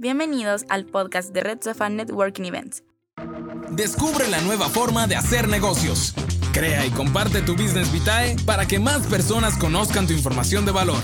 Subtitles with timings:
[0.00, 2.84] Bienvenidos al podcast de Red Sofa Networking Events.
[3.68, 6.14] Descubre la nueva forma de hacer negocios.
[6.54, 11.02] Crea y comparte tu Business Vitae para que más personas conozcan tu información de valor,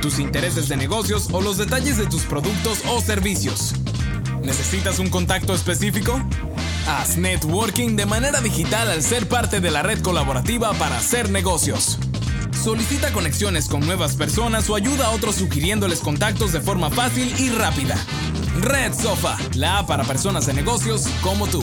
[0.00, 3.74] tus intereses de negocios o los detalles de tus productos o servicios.
[4.42, 6.18] ¿Necesitas un contacto específico?
[6.88, 11.98] Haz networking de manera digital al ser parte de la red colaborativa para hacer negocios.
[12.52, 17.50] Solicita conexiones con nuevas personas o ayuda a otros sugiriéndoles contactos de forma fácil y
[17.50, 17.96] rápida.
[18.60, 21.62] Red Sofa, la app para personas de negocios como tú.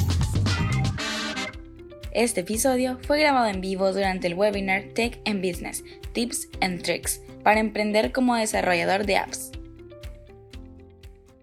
[2.14, 5.84] Este episodio fue grabado en vivo durante el webinar Tech and Business,
[6.14, 9.52] Tips and Tricks para emprender como desarrollador de apps.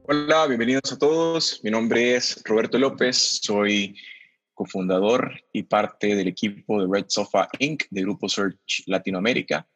[0.06, 1.60] Hola, bienvenidos a todos.
[1.62, 3.94] Mi nombre es Roberto López, soy
[4.54, 7.84] cofundador y parte del equipo de Red Sofa Inc.
[7.90, 9.66] de Grupo Search Latinoamérica.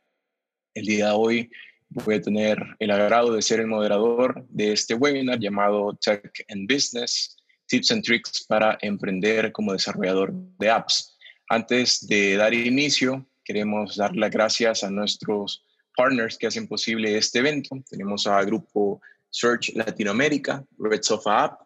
[0.74, 1.50] El día de hoy
[1.90, 6.72] voy a tener el agrado de ser el moderador de este webinar llamado Tech and
[6.72, 11.16] Business, Tips and Tricks para emprender como desarrollador de apps.
[11.48, 15.64] Antes de dar inicio, queremos dar las gracias a nuestros
[15.96, 17.76] partners que hacen posible este evento.
[17.90, 21.60] Tenemos a Grupo Search Latinoamérica, Red Sofa App,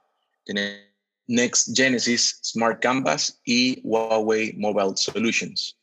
[0.44, 0.91] tenemos
[1.26, 5.78] Next Genesis Smart Canvas y Huawei Mobile Solutions.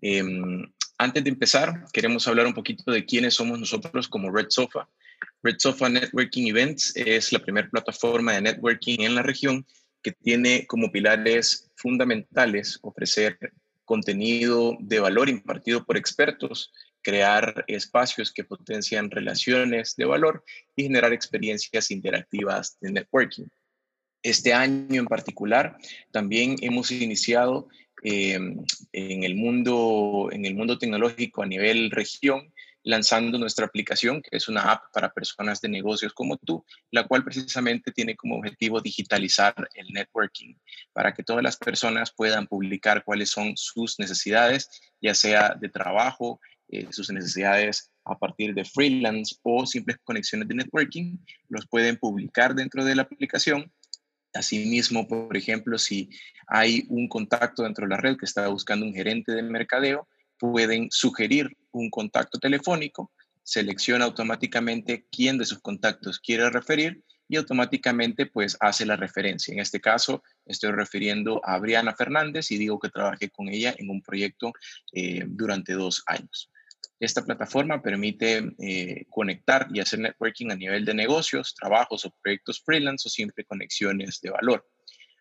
[0.00, 0.64] Em,
[0.98, 4.88] antes de empezar, queremos hablar un poquito de quiénes somos nosotros como Red Sofa.
[5.42, 9.66] Red Sofa Networking Events es la primera plataforma de networking en la región
[10.02, 13.38] que tiene como pilares fundamentales ofrecer
[13.84, 21.12] contenido de valor impartido por expertos, crear espacios que potencian relaciones de valor y generar
[21.12, 23.46] experiencias interactivas de networking.
[24.24, 25.76] Este año en particular
[26.10, 27.68] también hemos iniciado
[28.02, 28.38] eh,
[28.92, 32.50] en, el mundo, en el mundo tecnológico a nivel región
[32.84, 37.22] lanzando nuestra aplicación, que es una app para personas de negocios como tú, la cual
[37.22, 40.54] precisamente tiene como objetivo digitalizar el networking
[40.94, 44.70] para que todas las personas puedan publicar cuáles son sus necesidades,
[45.02, 50.54] ya sea de trabajo, eh, sus necesidades a partir de freelance o simples conexiones de
[50.54, 51.18] networking,
[51.48, 53.70] los pueden publicar dentro de la aplicación
[54.34, 56.10] Asimismo, por ejemplo, si
[56.46, 60.08] hay un contacto dentro de la red que está buscando un gerente de mercadeo,
[60.38, 63.12] pueden sugerir un contacto telefónico,
[63.42, 69.52] selecciona automáticamente quién de sus contactos quiere referir y automáticamente pues hace la referencia.
[69.52, 73.90] En este caso estoy refiriendo a Briana Fernández y digo que trabajé con ella en
[73.90, 74.52] un proyecto
[74.92, 76.50] eh, durante dos años.
[77.00, 82.62] Esta plataforma permite eh, conectar y hacer networking a nivel de negocios, trabajos o proyectos
[82.64, 84.68] freelance o siempre conexiones de valor.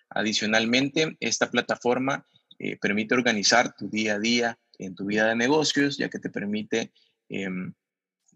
[0.10, 2.28] Adicionalmente, esta plataforma
[2.60, 6.30] eh, permite organizar tu día a día en tu vida de negocios, ya que te
[6.30, 6.94] permite
[7.30, 7.74] em,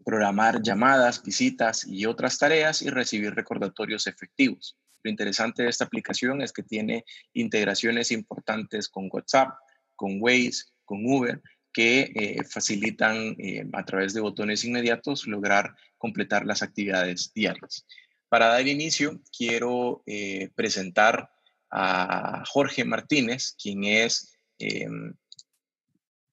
[0.04, 4.78] programar llamadas, visitas y otras tareas y recibir recordatorios efectivos.
[5.04, 9.50] Lo interesante de esta aplicación es que tiene integraciones importantes con WhatsApp,
[9.96, 11.42] con Waze, con Uber,
[11.78, 17.86] que eh, facilitan eh, a través de botones inmediatos lograr completar las actividades diarias.
[18.30, 21.30] Para dar inicio, quiero eh, presentar
[21.70, 25.14] a Jorge Martínez, quien es, em,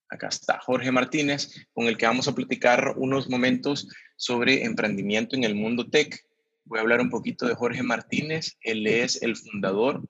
[0.08, 5.44] acá está, Jorge Martínez, con el que vamos a platicar unos momentos sobre emprendimiento en
[5.44, 6.24] el mundo tech.
[6.64, 8.56] Voy a hablar un poquito de Jorge Martínez.
[8.62, 10.08] Él es el fundador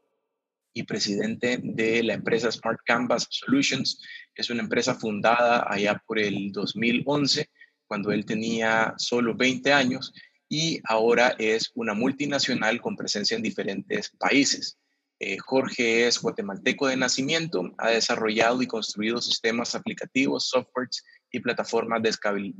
[0.74, 4.02] y presidente de la empresa Smart Canvas Solutions.
[4.34, 7.48] Es una empresa fundada allá por el 2011,
[7.86, 10.12] cuando él tenía solo 20 años,
[10.48, 14.78] y ahora es una multinacional con presencia en diferentes países.
[15.20, 22.00] Eh, Jorge es guatemalteco de nacimiento, ha desarrollado y construido sistemas aplicativos, softwares y plataformas
[22.00, 22.10] de,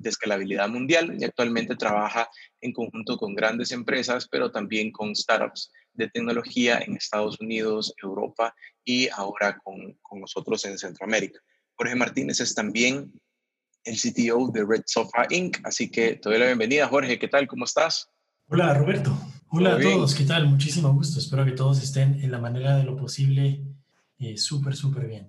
[0.09, 2.29] escalabilidad mundial y actualmente trabaja
[2.61, 8.53] en conjunto con grandes empresas, pero también con startups de tecnología en Estados Unidos, Europa
[8.85, 11.39] y ahora con, con nosotros en Centroamérica.
[11.77, 13.13] Jorge Martínez es también
[13.85, 15.59] el CTO de Red Sofa Inc.
[15.63, 17.17] Así que te doy la bienvenida, Jorge.
[17.17, 17.47] ¿Qué tal?
[17.47, 18.11] ¿Cómo estás?
[18.49, 19.17] Hola, Roberto.
[19.51, 20.17] Hola a todos.
[20.17, 20.49] ¿Qué tal?
[20.49, 21.21] Muchísimo gusto.
[21.21, 23.63] Espero que todos estén en la manera de lo posible
[24.19, 25.29] eh, súper, súper bien.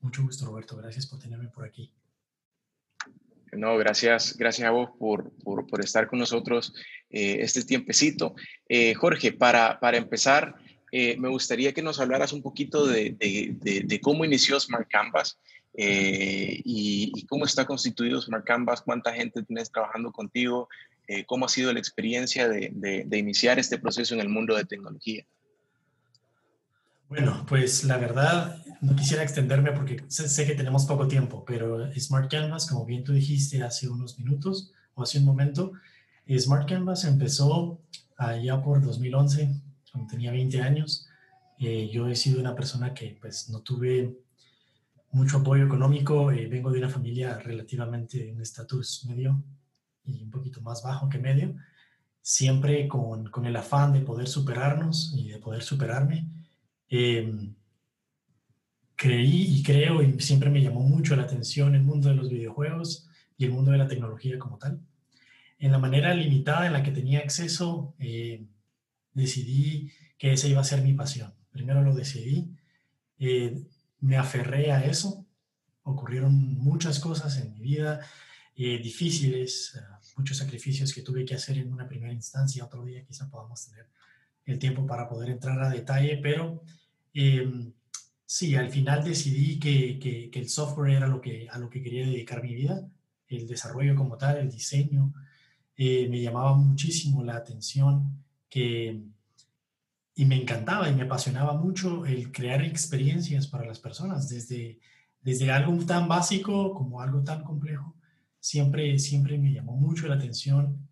[0.00, 0.76] Mucho gusto, Roberto.
[0.76, 1.90] Gracias por tenerme por aquí.
[3.52, 6.72] No, gracias, gracias a vos por, por, estar con nosotros
[7.10, 8.34] eh, este tiempecito.
[8.66, 10.54] Eh, Jorge, para, para empezar,
[10.90, 15.38] eh, me gustaría que nos hablaras un poquito de, de, de, cómo inició Smart Canvas
[15.74, 20.68] y, y, cómo está constituido Smart Canvas, cuánta gente tienes trabajando contigo,
[21.26, 25.26] cómo ha sido la experiencia de, iniciar este proceso en el mundo de tecnología.
[27.08, 32.28] Bueno, pues la verdad, no quisiera extenderme porque sé, que tenemos poco tiempo, pero Smart
[32.28, 35.72] Canvas, como bien tú dijiste hace unos minutos o hace un momento,
[36.28, 37.80] Smart Canvas empezó
[38.16, 39.54] allá por 2011,
[39.92, 41.06] cuando tenía 20 años.
[41.58, 44.18] Eh, yo he sido una persona que pues no tuve
[45.12, 49.44] mucho apoyo económico, eh, vengo de una familia relativamente en estatus medio
[50.04, 51.54] y un poquito más bajo que medio,
[52.20, 56.28] siempre con, con, el afán de poder superarnos y de poder superarme.
[56.88, 57.54] Em,
[59.02, 63.08] creí y creo y siempre me llamó mucho la atención el mundo de los videojuegos
[63.36, 64.80] y el mundo de la tecnología como tal.
[65.58, 68.46] En la manera limitada en la que tenía acceso, eh,
[69.12, 71.34] decidí que esa iba a ser mi pasión.
[71.50, 72.48] Primero lo decidí,
[73.18, 73.64] eh,
[73.98, 75.26] me aferré a eso,
[75.82, 78.06] ocurrieron muchas cosas en mi vida
[78.54, 79.80] eh, difíciles,
[80.16, 83.88] muchos sacrificios que tuve que hacer en una primera instancia, otro día quizá podamos tener
[84.46, 86.62] el tiempo para poder entrar a detalle, pero
[87.12, 87.72] em,
[88.32, 92.06] sí, al final decidí que, que, el software era lo que, a lo que quería
[92.06, 92.88] dedicar mi vida,
[93.28, 95.12] el desarrollo como tal, el diseño,
[95.76, 99.02] eh, me llamaba muchísimo la atención que,
[100.14, 104.80] y me encantaba y me apasionaba mucho el crear experiencias para las personas, desde,
[105.20, 107.94] desde algo tan básico como algo tan complejo.
[108.40, 110.88] Siempre, siempre me llamó mucho la atención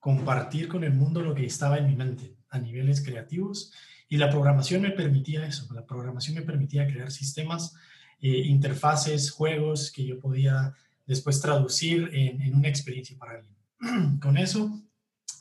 [0.00, 3.72] compartir con el mundo lo que estaba en mi mente a niveles creativos
[4.08, 7.74] y la programación me permitía eso, la programación me permitía crear sistemas,
[8.20, 10.74] eh, interfaces, juegos que yo podía
[11.06, 14.18] después traducir en, una experiencia para alguien.
[14.20, 14.80] con eso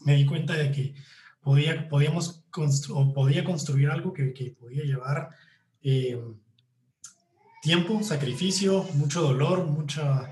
[0.03, 0.95] me di cuenta de que
[1.41, 2.43] podía, podíamos
[2.89, 5.29] o podía construir algo que, que podía llevar
[5.83, 6.19] eh,
[7.61, 10.31] tiempo, sacrificio, mucho dolor, mucha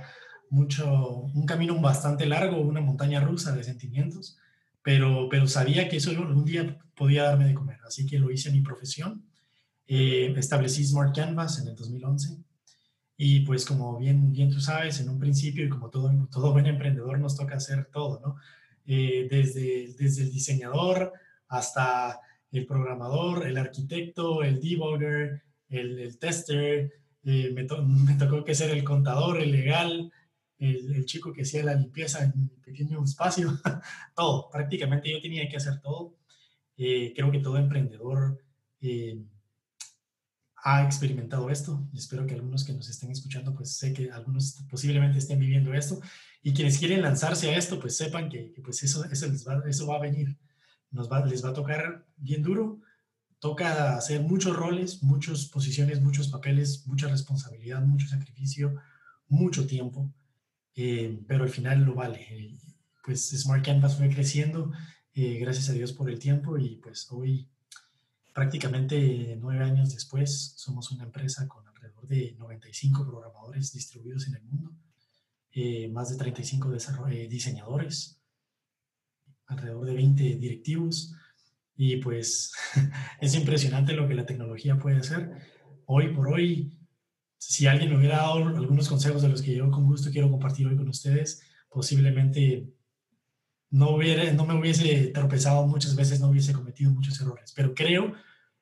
[0.49, 4.37] mucho, un camino bastante largo, una montaña rusa de sentimientos,
[4.81, 8.49] pero, pero sabía que eso algún día podía darme de comer, así que lo hice
[8.49, 9.25] en mi profesión.
[9.87, 12.37] Eh, establecí Smart Canvas en el 2011
[13.17, 16.67] y pues como bien, bien tú sabes, en un principio y como todo, todo buen
[16.67, 18.35] emprendedor nos toca hacer todo, ¿no?
[18.85, 21.11] Eh, desde, desde el diseñador
[21.47, 22.19] hasta
[22.51, 26.93] el programador, el arquitecto, el debugger, el, el tester,
[27.23, 30.11] eh, me, me, tocó que ser el contador, el legal,
[30.59, 33.57] el, chico que hacía la limpieza en mi pequeño espacio,
[34.15, 36.17] todo, prácticamente yo tenía que hacer todo.
[36.77, 38.43] Eh, creo que todo emprendedor
[38.81, 39.21] eh,
[40.63, 44.63] ha experimentado esto y espero que algunos que nos estén escuchando, pues sé que algunos
[44.69, 45.99] posiblemente estén viviendo esto
[46.43, 49.95] y quienes quieren lanzarse a esto, pues sepan que, pues eso, eso, va, eso va
[49.95, 50.37] a venir,
[50.91, 52.81] nos va, les va a tocar bien duro,
[53.39, 58.75] toca hacer muchos roles, muchas posiciones, muchos papeles, mucha responsabilidad, mucho sacrificio,
[59.27, 60.13] mucho tiempo.
[60.75, 62.21] Eh, pero al final lo vale.
[62.29, 62.57] Eh,
[63.03, 64.71] pues Smart Canvas fue creciendo,
[65.13, 67.49] eh, gracias a Dios por el tiempo y pues hoy
[68.33, 74.43] prácticamente nueve años después somos una empresa con alrededor de 95 programadores distribuidos en el
[74.43, 74.75] mundo,
[75.91, 76.71] más de 35
[77.27, 78.21] diseñadores,
[79.47, 81.13] alrededor de 20 directivos
[81.75, 82.53] y pues
[83.21, 85.31] es impresionante lo que la tecnología puede hacer.
[85.85, 86.78] Hoy por hoy
[87.39, 90.67] si alguien me hubiera dado algunos consejos de los que yo con gusto quiero compartir
[90.67, 92.67] hoy con ustedes, posiblemente
[93.71, 98.13] no, hubiera, no me hubiese tropezado muchas veces, no hubiese cometido muchos errores, pero creo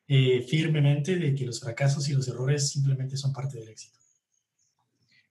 [0.08, 3.98] eh, firmemente de que los fracasos y los errores simplemente son parte del éxito.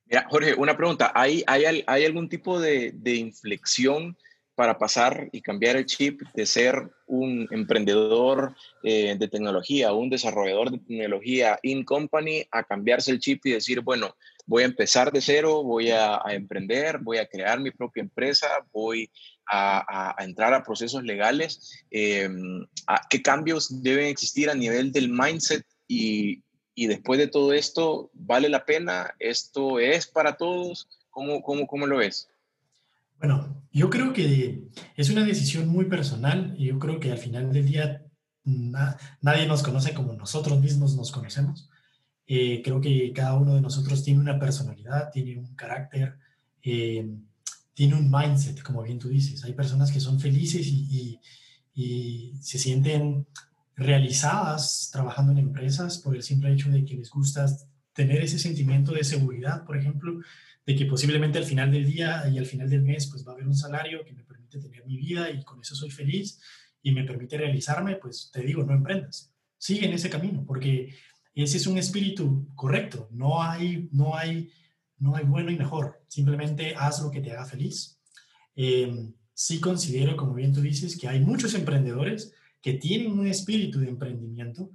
[0.07, 1.13] Mira, Jorge, una pregunta.
[1.15, 4.17] ¿Hay, algún tipo de inflexión
[4.57, 10.71] para pasar y cambiar el chip de ser un emprendedor eh, de tecnología, un desarrollador
[10.71, 15.21] de tecnología in company, a cambiarse el chip y decir, bueno, voy a empezar de
[15.21, 19.11] cero, voy a, emprender, voy a crear mi propia empresa, voy
[19.47, 21.85] a, entrar a procesos legales.
[21.91, 22.67] Em,
[23.11, 26.43] ¿Qué cambios deben existir a nivel del mindset y,
[26.75, 29.15] y, después de todo esto, vale la pena?
[29.19, 30.89] ¿Esto es para todos?
[31.11, 32.29] ¿Cómo, cómo, cómo lo ves?
[33.19, 37.53] Bueno, yo creo que es una decisión muy personal y yo creo que al final
[37.53, 38.03] del día
[38.45, 41.69] nadie nos conoce como nosotros mismos nos conocemos.
[42.27, 46.19] Eh, creo que cada uno de nosotros tiene una personalidad, tiene un carácter,
[46.63, 47.09] eh,
[47.75, 49.45] tiene un mindset, como bien tú dices.
[49.45, 51.21] Hay personas que son felices y,
[51.75, 53.27] y se sienten
[53.77, 57.47] realizadas trabajando en empresas por el simple hecho de que les gusta
[57.93, 60.21] tener ese sentimiento de seguridad, por ejemplo,
[60.67, 63.35] de que posiblemente al final del día y al final del mes pues va a
[63.35, 66.41] haber un salario que me permite tener mi vida y con eso soy feliz
[66.83, 69.33] y me permite realizarme, pues te digo, no emprendas.
[69.59, 70.95] Sigue en ese camino porque
[71.35, 73.09] ese es un espíritu correcto.
[73.13, 74.51] No hay, no hay,
[74.99, 76.03] no hay bueno y mejor.
[76.09, 78.01] Simplemente haz lo que te haga feliz.
[78.57, 83.79] Eh, sí considero, como bien tú dices, que hay muchos emprendedores que tienen un espíritu
[83.79, 84.71] de emprendimiento,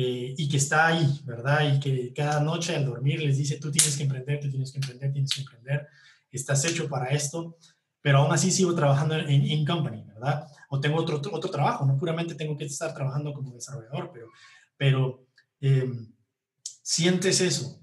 [0.00, 1.74] eh, y que está ahí, ¿verdad?
[1.74, 4.78] Y que cada noche al dormir les dice, tú tienes que emprender, tú tienes que
[4.78, 5.88] emprender, tienes que emprender,
[6.30, 7.56] estás hecho para esto.
[8.00, 10.46] pero aún así sigo trabajando en in-company, ¿verdad?
[10.70, 14.28] O tengo otro, otro trabajo, no puramente tengo que estar trabajando como desarrollador, pero,
[14.76, 15.26] pero
[15.60, 16.12] em,
[16.62, 17.82] sientes eso.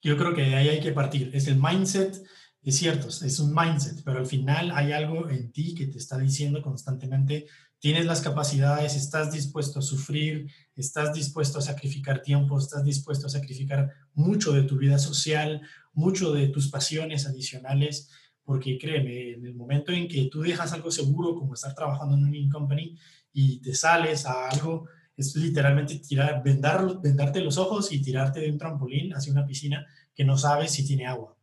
[0.00, 1.32] Yo creo que de ahí hay que partir.
[1.34, 2.22] Es el mindset,
[2.62, 6.18] es cierto, es un mindset, pero al final hay algo en ti que te está
[6.18, 7.46] diciendo constantemente,
[7.78, 13.30] tienes las capacidades, estás dispuesto a sufrir, estás dispuesto a sacrificar tiempo, estás dispuesto a
[13.30, 18.10] sacrificar mucho de tu vida social, mucho de tus pasiones adicionales,
[18.44, 22.24] porque créeme, en el momento en que tú dejas algo seguro, como estar trabajando en
[22.24, 22.96] una company,
[23.32, 28.50] y te sales a algo, es literalmente tirar, vendar, vendarte los ojos y tirarte de
[28.50, 31.36] un trampolín hacia una piscina que no sabes si tiene agua.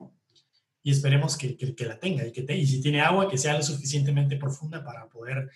[0.81, 3.57] Y esperemos que, que, la tenga y que te, y si tiene agua, que sea
[3.57, 5.49] lo suficientemente profunda para poder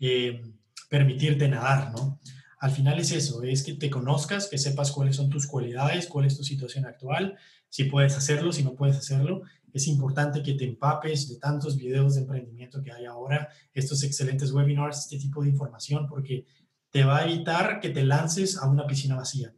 [0.00, 0.42] eh,
[0.88, 2.20] permitirte nadar, ¿no?
[2.58, 6.24] Al final es eso, es que te conozcas, que sepas cuáles son tus cualidades, cuál
[6.24, 7.36] es tu situación actual,
[7.68, 9.42] si puedes hacerlo, si no puedes hacerlo.
[9.72, 14.52] Es importante que te empapes de tantos videos de emprendimiento que hay ahora, estos excelentes
[14.52, 16.46] webinars, este tipo de información, porque
[16.90, 19.52] te va a evitar que te lances a una piscina vacía,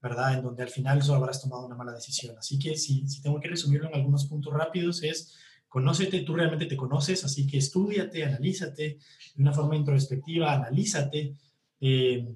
[0.00, 0.34] ¿verdad?
[0.34, 2.36] En donde al final solo habrás tomado una mala decisión.
[2.38, 5.36] Así que si, si tengo que resumirlo en algunos puntos rápidos, es
[5.72, 8.98] Conócete, tú realmente te conoces, así que estudiate, analízate
[9.34, 11.34] de una forma introspectiva, analízate,
[11.80, 12.28] eh,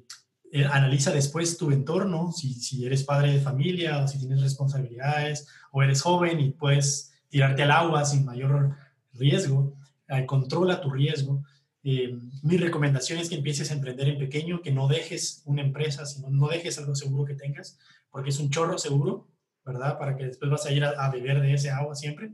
[0.50, 5.46] eh, analiza después tu entorno, si, si, eres padre de familia o si tienes responsabilidades
[5.70, 8.74] o eres joven y puedes tirarte al agua sin mayor
[9.12, 9.74] riesgo,
[10.08, 11.44] eh, controla tu riesgo.
[11.82, 16.30] mi recomendación es que empieces a emprender en pequeño, que no dejes una empresa, sino
[16.30, 17.78] no dejes algo seguro que tengas,
[18.10, 19.28] porque es un chorro seguro,
[19.62, 19.98] ¿verdad?
[19.98, 22.32] Para que después vas a ir a, a beber de ese agua siempre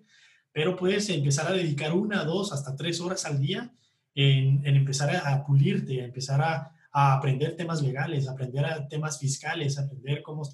[0.52, 3.73] pero puedes empezar a dedicar una, dos, hasta tres horas al día
[4.14, 10.23] en, empezar a, pulirte, a empezar a, aprender temas legales, aprender a temas fiscales, aprender
[10.23, 10.47] cómo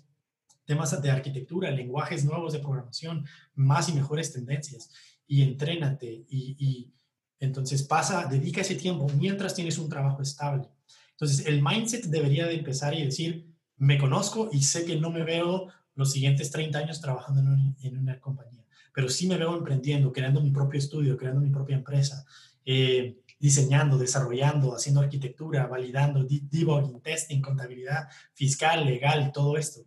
[0.65, 3.27] temas de arquitectura, lenguajes nuevos de programación,
[3.57, 4.93] más y mejores tendencias,
[5.27, 6.93] y entrénate, y, y
[7.41, 10.69] entonces pasa, dedica ese tiempo mientras tienes un trabajo estable.
[11.13, 15.25] Entonces, el mindset debería de empezar y decir, me conozco y sé que no me
[15.25, 17.41] veo los siguientes 30 años trabajando
[17.81, 18.59] en una compañía
[18.99, 22.27] pero sí me veo emprendiendo, creando mi propio estudio, creando mi propia empresa,
[22.67, 29.83] eh, diseñando, desarrollando, haciendo arquitectura, validando, debugging, testing, contabilidad fiscal, legal, todo esto.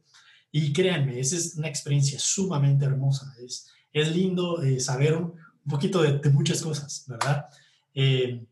[0.49, 3.35] Y créanme, esa es una experiencia sumamente hermosa.
[3.45, 5.33] Es, es lindo eh, saber un,
[5.69, 7.47] poquito de, muchas cosas, ¿verdad?
[7.93, 8.45] Eh,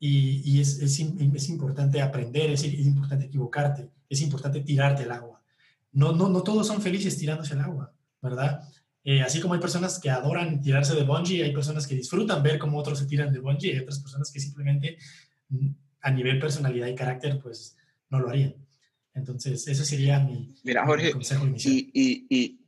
[0.00, 5.42] y, es, es, es, importante aprender, es, es, importante equivocarte, es importante tirarte al agua.
[5.92, 7.92] No, no, no todos son felices tirándose al agua,
[8.22, 8.66] ¿verdad?
[9.08, 12.58] Eh, así como hay personas que adoran tirarse de bungee, hay personas que disfrutan ver
[12.58, 14.98] cómo otros se tiran de bungee, hay otras personas que simplemente
[15.48, 15.68] mm,
[16.00, 17.76] a nivel personalidad y carácter, pues
[18.10, 18.56] no lo harían.
[19.14, 21.72] Entonces, ese sería mi, Mira, Jorge, consejo inicial.
[21.72, 22.60] Y, y, y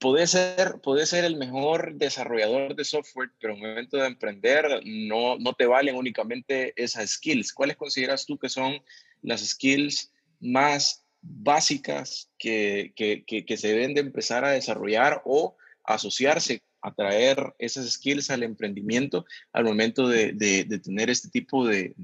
[0.00, 4.66] puede, ser, puede ser el mejor desarrollador de software, pero en el momento de emprender
[4.84, 7.52] no, no te valen únicamente esas skills.
[7.52, 8.82] ¿Cuáles consideras tú que son
[9.22, 15.56] las skills más básicas que, que, que, que se deben de empezar a desarrollar o
[15.86, 20.34] asociarse, atraer esas skills al emprendimiento al momento de,
[20.82, 21.94] tener este tipo de,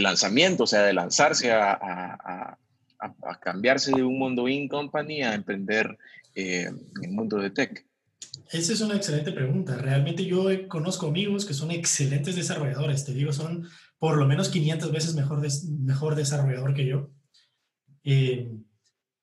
[0.00, 2.58] lanzamiento, o sea, de lanzarse a,
[3.40, 5.98] cambiarse de un mundo in company a emprender
[6.34, 7.84] eh, en el mundo de tech.
[8.50, 9.76] Esa es una excelente pregunta.
[9.76, 13.04] Realmente yo conozco amigos que son excelentes desarrolladores.
[13.04, 13.68] Te digo, son
[13.98, 15.42] por lo menos 500 veces mejor,
[15.80, 17.10] mejor desarrollador que yo.
[18.04, 18.50] Eh,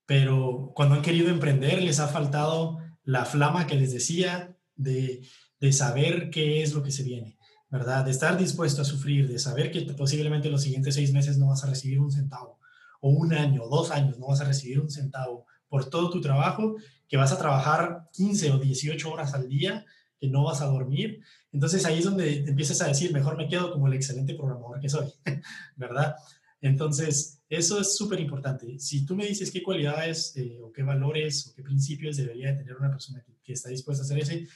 [0.05, 2.79] pero cuando han querido emprender les ha faltado
[3.09, 5.27] la flama que les decía de,
[5.59, 7.39] de saber qué es lo que se viene,
[7.71, 8.05] ¿verdad?
[8.05, 11.63] De estar dispuesto a sufrir, de saber que posiblemente los siguientes seis meses no vas
[11.63, 12.59] a recibir un centavo,
[13.01, 16.21] o un año, o dos años no vas a recibir un centavo por todo tu
[16.21, 16.75] trabajo,
[17.07, 19.85] que vas a trabajar 15 o 18 horas al día,
[20.19, 21.21] que no vas a dormir.
[21.51, 24.89] Entonces ahí es donde empiezas a decir, mejor me quedo como el excelente programador que
[24.89, 25.07] soy,
[25.75, 26.15] ¿verdad?
[26.61, 28.77] Entonces, eso es súper importante.
[28.79, 32.75] Si tú me dices qué cualidades eh, o qué valores o qué principios debería tener
[32.75, 34.47] una persona que, está dispuesta a hacer ese,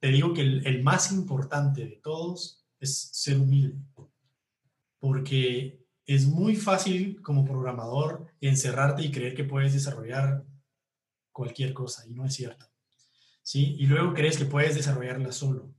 [0.00, 3.78] te digo que el, más importante de todos es ser humilde.
[4.98, 10.44] Porque es muy fácil como programador encerrarte y creer que puedes desarrollar
[11.30, 12.66] cualquier cosa y no es cierto.
[13.44, 13.76] ¿Sí?
[13.78, 15.72] Y luego crees que puedes desarrollarla solo.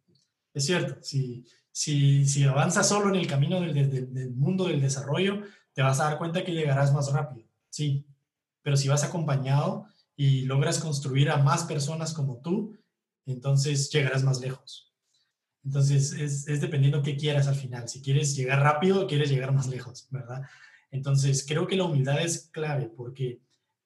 [0.53, 3.73] Es cierto, si, si, si avanzas solo en el camino del,
[4.13, 5.41] del mundo del desarrollo,
[5.73, 8.05] te vas a dar cuenta que llegarás más rápido, sí,
[8.61, 12.77] pero si vas acompañado y logras construir a más personas como tú,
[13.25, 14.93] entonces llegarás más lejos.
[15.65, 19.67] Entonces es, es dependiendo qué quieras al final, si quieres llegar rápido quieres llegar más
[19.67, 20.41] lejos, ¿verdad?
[20.91, 23.41] Entonces creo que la humildad es clave porque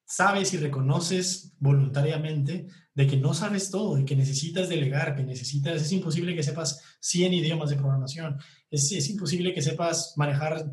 [0.07, 5.81] sabes y reconoces voluntariamente de que no sabes todo y que necesitas delegar, que necesitas,
[5.81, 8.37] es imposible que sepas 100 idiomas de programación,
[8.71, 10.71] es, es imposible que sepas manejar,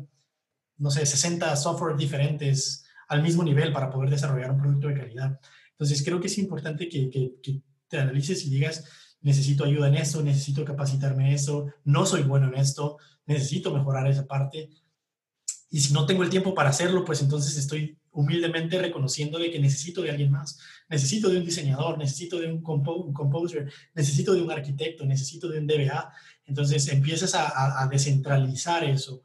[0.77, 5.39] no sé, 60 software diferentes al mismo nivel para poder desarrollar un producto de calidad.
[5.71, 7.33] Entonces, creo que es importante que,
[7.87, 8.83] te analices y digas,
[9.21, 14.07] necesito ayuda en eso, necesito capacitarme en eso, no soy bueno en esto, necesito mejorar
[14.07, 14.69] esa parte.
[15.69, 19.59] Y si no tengo el tiempo para hacerlo, pues entonces estoy humildemente reconociendo de que
[19.59, 20.57] necesito de alguien más,
[20.89, 25.67] necesito de un diseñador, necesito de un, composer, necesito de un arquitecto, necesito de un
[25.67, 26.11] DBA.
[26.45, 29.21] Entonces empiezas a, descentralizar eso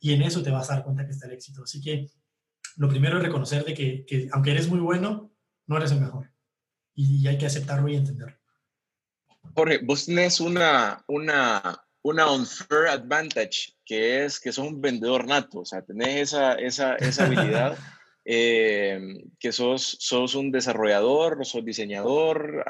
[0.00, 1.62] y en eso te vas a dar cuenta que está el éxito.
[1.62, 2.08] Así que
[2.76, 5.30] lo primero es reconocer de que, que aunque eres muy bueno,
[5.66, 6.30] no eres el mejor.
[6.94, 8.36] Y, hay que aceptarlo y entenderlo.
[9.54, 15.60] Jorge, vos tenés una, una, una unfair advantage, que es que sos un vendedor nato,
[15.60, 17.78] o sea, tenés esa, esa, esa habilidad
[18.24, 19.00] eh,
[19.38, 22.64] que sos, sos un desarrollador, sos diseñador,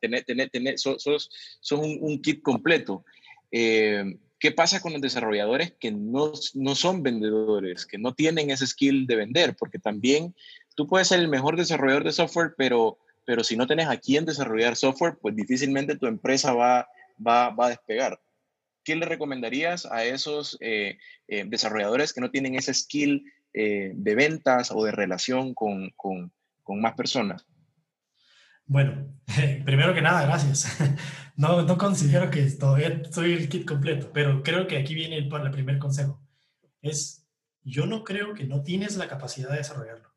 [0.00, 3.04] tenés, tenés, sos, sos, un, un, kit completo.
[3.50, 8.66] Eh, ¿Qué pasa con los desarrolladores que no, no son vendedores, que no tienen ese
[8.66, 9.56] skill de vender?
[9.56, 10.34] Porque también
[10.76, 14.24] tú puedes ser el mejor desarrollador de software, pero, pero si no tenés a quién
[14.24, 16.88] desarrollar software, pues difícilmente tu empresa va,
[17.24, 18.20] va, va a despegar.
[18.84, 24.70] ¿Qué le recomendarías a esos eh, desarrolladores que no tienen ese skill eh, de ventas
[24.70, 26.30] o de relación con, con,
[26.62, 27.44] con más personas?
[28.68, 29.18] Bueno,
[29.64, 30.78] primero que nada, gracias.
[31.38, 35.32] No, no considero que todavía soy el kit completo, pero creo que aquí viene el,
[35.32, 36.20] el primer consejo.
[36.82, 37.28] Es,
[37.62, 40.12] yo no creo que no tienes la capacidad de desarrollarlo.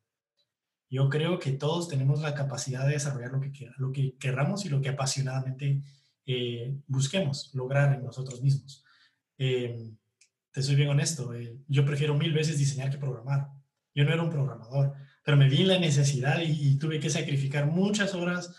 [0.90, 4.70] Yo creo que todos tenemos la capacidad de desarrollar lo que, lo que querramos y
[4.70, 5.84] lo que apasionadamente
[6.26, 8.84] eh, busquemos lograr en nosotros mismos.
[9.38, 9.94] Eh,
[10.52, 13.48] te soy bien honesto, eh, yo prefiero mil veces diseñar que programar.
[13.94, 17.68] Yo no era un programador, pero me vi en la necesidad y, tuve que sacrificar
[17.68, 18.56] muchas horas,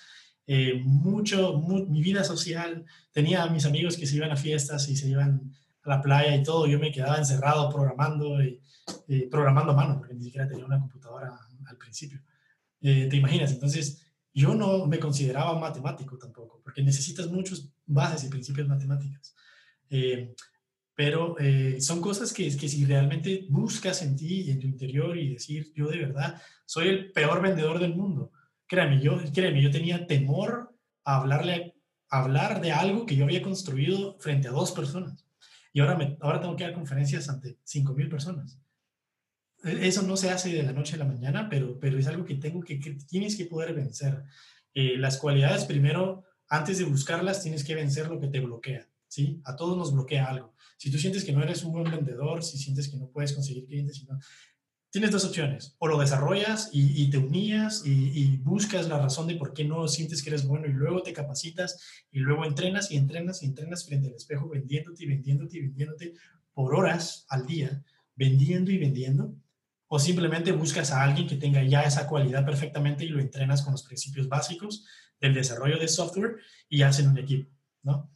[0.46, 2.84] eh, mucho, mi vida social.
[3.12, 5.52] Tenía a mis amigos que se iban a fiestas y se iban
[5.82, 6.66] a la playa y todo.
[6.66, 8.60] Yo me quedaba encerrado programando, y,
[9.30, 12.20] programando a mano, porque ni siquiera tenía una computadora al principio.
[12.80, 13.52] Eh, ¿Te imaginas?
[13.52, 14.02] Entonces,
[14.34, 19.34] yo no me consideraba matemático tampoco, porque necesitas muchas bases y principios matemáticas.
[19.90, 20.34] Eh,
[21.04, 25.18] pero eh, son cosas que, que si realmente buscas en ti y en tu interior
[25.18, 28.30] y decir, yo de verdad soy el peor vendedor del mundo.
[28.68, 31.74] Créeme, yo, créeme, yo tenía temor a hablarle,
[32.08, 35.26] a hablar de algo que yo había construido frente a dos personas.
[35.72, 38.60] Y ahora, me, ahora tengo que dar conferencias ante 5.000 personas.
[39.64, 42.24] E, eso no se hace de la noche a la mañana, pero, pero es algo
[42.24, 44.22] que, tengo que, que tienes que poder vencer.
[44.72, 48.86] Eh, las cualidades, primero, antes de buscarlas, tienes que vencer lo que te bloquea.
[49.12, 49.42] ¿Sí?
[49.44, 50.54] A todos nos bloquea algo.
[50.78, 53.66] Si tú sientes que no eres un buen vendedor, si sientes que no puedes conseguir
[53.66, 54.06] clientes,
[54.88, 55.76] tienes dos opciones.
[55.78, 60.22] O lo desarrollas y, te unías y, buscas la razón de por qué no sientes
[60.22, 61.78] que eres bueno y luego te capacitas
[62.10, 66.14] y luego entrenas y entrenas y entrenas frente al espejo vendiéndote y vendiéndote y vendiéndote
[66.54, 67.84] por horas al día,
[68.16, 69.34] vendiendo y vendiendo.
[69.88, 73.72] O simplemente buscas a alguien que tenga ya esa cualidad perfectamente y lo entrenas con
[73.72, 74.86] los principios básicos
[75.20, 77.50] del desarrollo de software y hacen un equipo,
[77.82, 78.10] ¿no?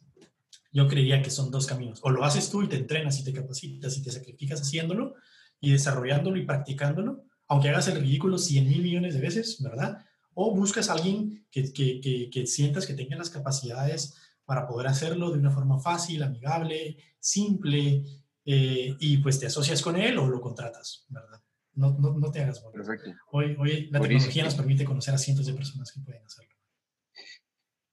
[0.71, 1.99] Yo creería que son dos caminos.
[2.03, 5.15] O lo haces tú y te entrenas y te capacitas y te sacrificas haciéndolo
[5.59, 9.97] y desarrollándolo y practicándolo, aunque hagas el ridículo 100 mil millones de veces, ¿verdad?
[10.33, 15.31] O buscas a alguien que, que, que, sientas que tenga las capacidades para poder hacerlo
[15.31, 18.03] de una forma fácil, amigable, simple,
[18.45, 21.41] eh, y pues te asocias con él o lo contratas, ¿verdad?
[21.73, 22.59] No, no, no te hagas.
[22.61, 23.11] Perfecto.
[23.31, 26.53] Hoy, hoy la tecnología nos permite conocer a cientos de personas que pueden hacerlo.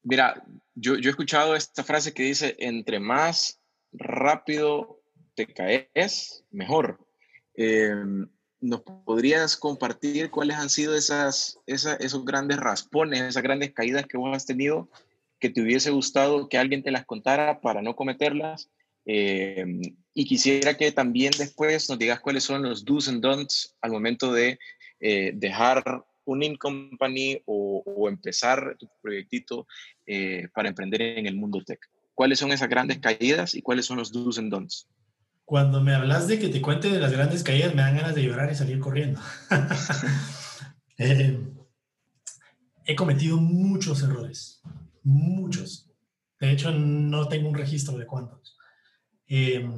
[0.04, 3.58] Mira, yo, he escuchado esta frase que dice, entre más
[3.90, 5.00] rápido
[5.34, 6.98] te caes, mejor.
[7.54, 8.28] Em,
[8.60, 14.34] ¿Nos podrías compartir cuáles han sido esas, esos grandes raspones, esas grandes caídas que vos
[14.34, 14.88] has tenido
[15.38, 18.70] que te hubiese gustado que alguien te las contara para no cometerlas?
[19.06, 19.80] Em,
[20.14, 24.32] y quisiera que también después nos digas cuáles son los do's and don'ts al momento
[24.32, 24.58] de
[25.00, 29.66] eh, dejar un in company o, empezar tu proyectito
[30.06, 31.80] eh, para emprender en el mundo tech?
[32.14, 34.88] ¿Cuáles son esas grandes caídas y cuáles son los do's and don'ts?
[35.44, 38.22] Cuando me hablas de que te cuente de las grandes caídas, me dan ganas de
[38.22, 39.20] llorar y salir corriendo.
[40.96, 41.36] Eh,
[42.84, 44.62] he cometido muchos errores,
[45.02, 45.90] muchos.
[46.38, 48.56] De hecho, no tengo un registro de cuántos.
[49.26, 49.68] Eh,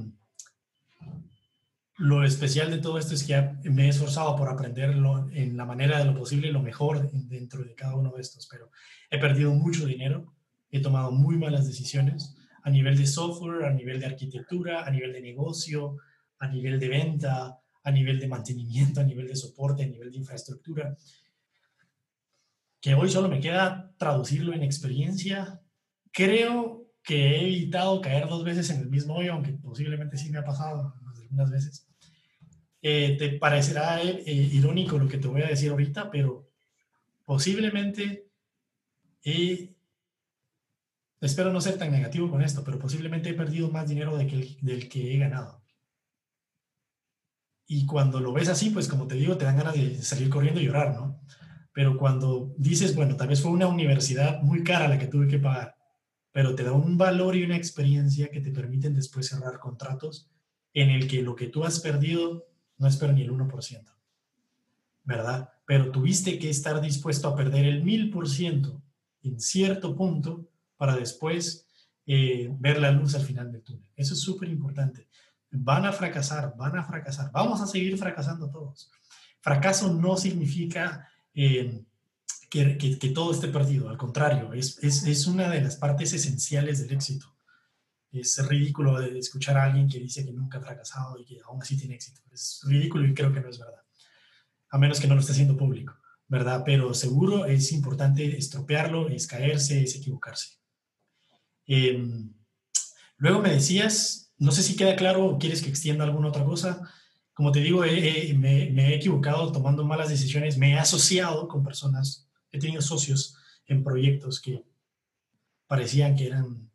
[1.98, 5.98] lo especial de todo esto es que me he esforzado por aprenderlo en la manera
[5.98, 8.70] de lo posible, lo mejor dentro de cada uno de estos, pero
[9.10, 10.34] he perdido mucho dinero,
[10.70, 15.12] he tomado muy malas decisiones a nivel de software, a nivel de arquitectura, a nivel
[15.12, 15.96] de negocio,
[16.38, 20.18] a nivel de venta, a nivel de mantenimiento, a nivel de soporte, a nivel de
[20.18, 20.96] infraestructura.
[22.80, 25.60] que hoy solo me queda traducirlo en experiencia.
[26.12, 30.38] Creo que he evitado caer dos veces en el mismo hoyo, aunque posiblemente sí me
[30.38, 30.94] ha pasado
[31.26, 31.86] algunas veces.
[32.82, 36.48] Eh, te parecerá eh, irónico lo que te voy a decir ahorita, pero
[37.24, 38.30] posiblemente
[41.20, 44.56] espero no ser tan negativo con esto, pero posiblemente he perdido más dinero de que
[44.60, 45.62] del que he ganado.
[47.66, 50.60] Y cuando lo ves así, pues como te digo, te dan ganas de salir corriendo
[50.60, 51.20] y llorar, ¿no?
[51.72, 55.38] Pero cuando dices, bueno, tal vez fue una universidad muy cara la que tuve que
[55.38, 55.76] pagar,
[56.32, 60.30] pero te da un valor y una experiencia que te permiten después cerrar contratos
[60.76, 63.82] en el que lo que tú has perdido no es pero ni el 1%,
[65.04, 65.48] ¿verdad?
[65.64, 68.82] Pero tuviste que estar dispuesto a perder el 1000%
[69.22, 71.66] en cierto punto para después
[72.06, 73.88] eh, ver la luz al final del túnel.
[73.96, 75.08] Eso es súper importante.
[75.50, 77.32] Van a fracasar, van a fracasar.
[77.32, 78.90] Vamos a seguir fracasando todos.
[79.40, 81.84] Fracaso no significa eh,
[82.50, 83.88] que, que, todo esté perdido.
[83.88, 87.34] Al contrario, es, es, es, una de las partes esenciales del éxito.
[88.20, 91.76] Es ridículo escuchar a alguien que dice que nunca ha fracasado y que aún así
[91.76, 92.20] tiene éxito.
[92.32, 93.82] Es ridículo y creo que no es verdad.
[94.70, 95.94] A menos que no lo esté haciendo público,
[96.28, 96.62] ¿verdad?
[96.64, 100.58] Pero seguro es importante estropearlo, es caerse, es equivocarse.
[101.66, 102.02] Eh,
[103.18, 106.90] luego me decías no sé si queda claro o quieres que extienda alguna otra cosa.
[107.32, 112.58] Como te digo, me, he equivocado tomando malas decisiones, me he asociado con personas, he
[112.58, 114.64] tenido socios en proyectos que
[115.66, 116.70] parecían que eran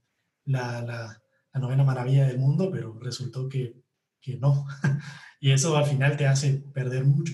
[0.45, 1.20] la, la,
[1.59, 3.75] novena maravilla del mundo, pero resultó que,
[4.19, 4.65] que no.
[5.39, 7.33] y eso al final te hace perder mucho.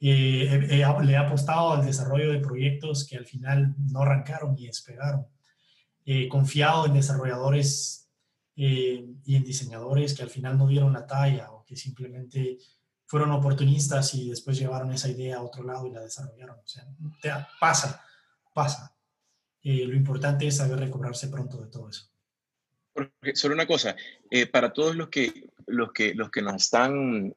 [0.00, 0.68] Eh,
[1.02, 5.26] le he apostado al desarrollo de proyectos que al final no arrancaron ni despegaron.
[6.04, 8.10] He confiado en desarrolladores
[8.56, 12.58] eh, y en diseñadores que al final no dieron la talla o que simplemente
[13.06, 16.58] fueron oportunistas y después llevaron esa idea a otro lado y la desarrollaron.
[16.58, 18.02] O sea, pasa,
[18.52, 18.94] pasa.
[19.62, 22.10] Eh, lo importante es saber recobrarse pronto de todo eso.
[22.94, 23.96] Porque, solo una cosa,
[24.30, 27.34] eh, para todos los que, los que, los que nos están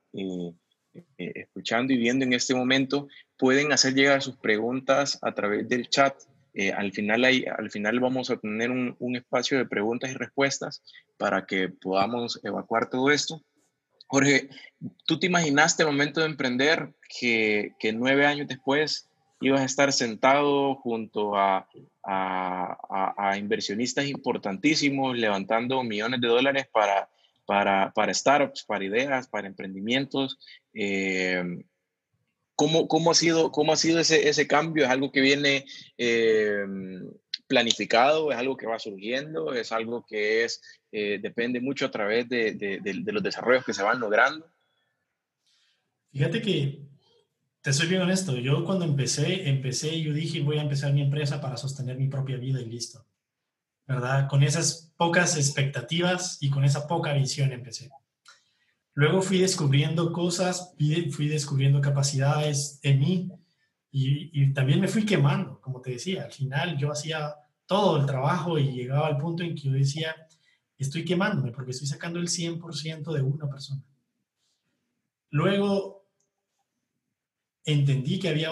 [1.17, 6.15] escuchando y viendo en este momento, pueden hacer llegar sus preguntas a través del chat
[6.59, 10.81] eh, al, final hay, al final vamos a tener un, espacio de preguntas y respuestas
[11.15, 13.43] para que podamos evacuar todo esto.
[14.07, 14.49] Jorge,
[15.05, 19.07] ¿tú te imaginaste el momento de emprender que, que nueve años después
[19.39, 21.67] ibas a estar sentado junto a,
[22.03, 27.09] a, a, inversionistas importantísimos levantando millones de dólares para,
[27.45, 30.39] para, para startups, para ideas, para emprendimientos?
[30.73, 31.43] Eh,
[32.55, 34.85] ¿Cómo, cómo, ha sido, cómo ha sido ese, ese cambio?
[34.85, 35.65] ¿Es algo que viene
[35.97, 36.65] eh,
[37.47, 38.31] planificado?
[38.31, 39.53] ¿Es algo que va surgiendo?
[39.53, 43.75] ¿Es algo que es, eh, depende mucho a través de, de, de, los desarrollos que
[43.75, 44.51] se van logrando?
[46.11, 46.81] Fíjate que,
[47.67, 51.41] te soy bien honesto, yo cuando empecé, empecé, yo dije voy a empezar mi empresa
[51.41, 53.05] para sostener mi propia vida y listo.
[53.85, 54.29] ¿Verdad?
[54.29, 57.89] Con esas pocas expectativas y con esa poca visión empecé.
[58.93, 60.75] Luego fui descubriendo cosas,
[61.11, 63.31] fui descubriendo capacidades en mí
[63.91, 66.23] y, también me fui quemando, como te decía.
[66.23, 70.15] Al final yo hacía todo el trabajo y llegaba al punto en que yo decía,
[70.77, 73.83] estoy quemándome porque estoy sacando el 100% de una persona.
[75.31, 75.96] Luego
[77.67, 78.49] entendí que había,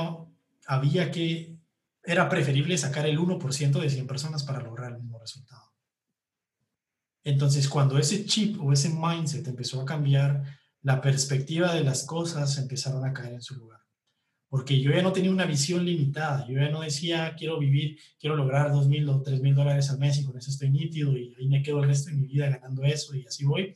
[0.68, 1.58] había que,
[2.04, 5.74] era preferible sacar el 1% de 100 personas para lograr el mismo resultado.
[7.24, 10.44] Entonces, cuando ese chip o ese mindset empezó a cambiar,
[10.84, 13.80] la perspectiva de las cosas empezaron a caer en su lugar.
[14.50, 18.36] Porque yo ya no tenía una visión limitada, yo ya no decía, quiero vivir, quiero
[18.36, 21.34] lograr dos mil o tres mil dólares al mes y con eso estoy nítido y
[21.40, 23.74] ahí me quedo el resto de mi vida ganando eso y así voy.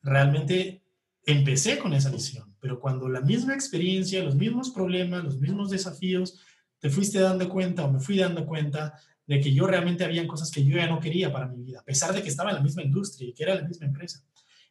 [0.00, 0.82] Realmente
[1.26, 6.40] empecé con esa visión, pero cuando la misma experiencia, los mismos problemas, los mismos desafíos,
[6.78, 10.50] te fuiste dando cuenta o me fui dando cuenta de que yo realmente habían cosas
[10.50, 12.62] que yo ya no quería para mi vida, a pesar de que estaba en la
[12.62, 14.24] misma industria y que era la misma empresa.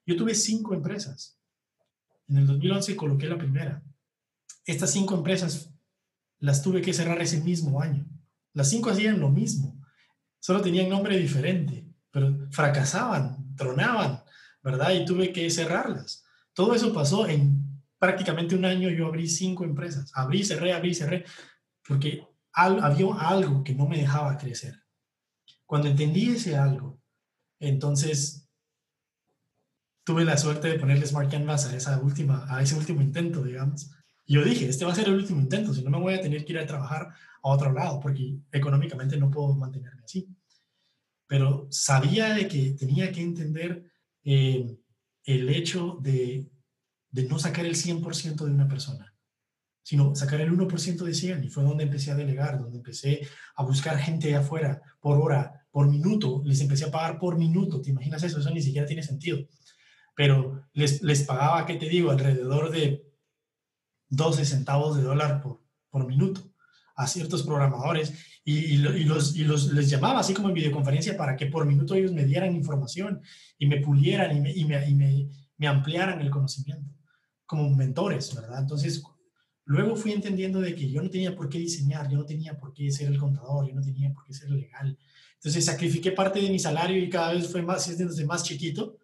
[0.08, 1.38] Yo tuve cinco empresas.
[2.28, 3.84] En el 2011 coloqué la primera.
[4.66, 5.70] Estas cinco empresas
[6.40, 8.08] las tuve que cerrar ese mismo año.
[8.54, 9.80] Las cinco hacían lo mismo,
[10.40, 14.24] solo tenían nombre diferente, pero fracasaban, tronaban,
[14.64, 14.94] ¿verdad?
[14.96, 16.26] Y tuve que cerrarlas.
[16.54, 17.63] Todo eso pasó en
[18.04, 18.90] prácticamente un año.
[18.90, 20.12] Yo abrí cinco empresas.
[20.14, 21.24] Abrí, cerré, abrí, cerré,
[21.88, 24.76] porque había algo que no me dejaba crecer.
[25.66, 27.02] Cuando entendí ese algo,
[27.62, 28.50] entonces
[30.04, 33.90] tuve la suerte de ponerle Smart Canvas a, esa última, a ese último intento, digamos.
[34.26, 36.22] Y yo dije, este va a ser el último intento, si no me voy a
[36.22, 37.08] tener que ir a trabajar
[37.42, 40.28] a otro lado, porque económicamente no puedo mantenerme así.
[41.26, 43.90] Pero sabía de que tenía que entender
[44.26, 44.78] eh,
[45.24, 46.53] el hecho de,
[47.14, 49.14] de no sacar el 100% de una persona
[49.84, 51.44] sino sacar el 1% de 100.
[51.44, 55.68] Y fue donde empecé a delegar, donde empecé a buscar gente de afuera por hora,
[55.70, 56.42] por minuto.
[56.46, 57.82] Les empecé a pagar por minuto.
[57.82, 58.40] ¿Te imaginas eso?
[58.40, 59.46] Eso ni siquiera tiene sentido.
[60.16, 62.12] Pero les, les pagaba, ¿qué te digo?
[62.12, 63.06] Alrededor de
[64.10, 66.50] 12 centavos de dólar por, por minuto
[66.96, 68.14] a ciertos programadores
[68.46, 72.12] y, los, y los, les llamaba así como en videoconferencia para que por minuto ellos
[72.12, 73.22] me dieran información
[73.58, 76.93] y me pulieran y me, me, me, me ampliaran el conocimiento
[77.54, 78.62] como mentores, ¿verdad?
[78.62, 79.04] Entonces,
[79.66, 82.74] luego fui entendiendo de que yo no tenía por qué diseñar, yo no tenía por
[82.74, 84.98] qué ser el contador, yo no tenía por qué ser legal.
[85.36, 88.98] Entonces, sacrifiqué parte de mi salario y cada vez fue más, desde más chiquito,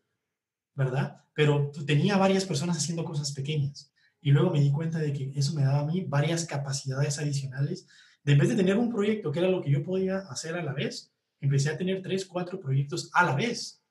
[0.73, 1.21] ¿verdad?
[1.35, 3.93] Pero tenía varias personas haciendo cosas pequeñas.
[4.19, 7.85] Y luego me di cuenta de que eso me daba a mí varias capacidades adicionales.
[8.23, 10.63] De en vez de tener un proyecto que era lo que yo podía hacer a
[10.63, 13.83] la vez, empecé a tener tres, cuatro proyectos a la vez.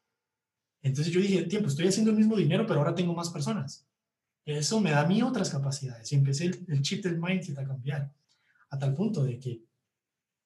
[0.82, 3.87] Entonces yo dije, tiempo, estoy haciendo el mismo dinero, pero ahora tengo más personas.
[4.56, 6.10] Eso me da a mí otras capacidades.
[6.10, 8.10] Y empecé el, chip del mindset a cambiar.
[8.70, 9.62] A tal punto de que